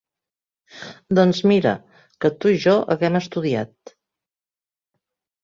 [1.19, 1.73] Doncs mira,
[2.25, 3.95] que tu i jo haguem estudiat.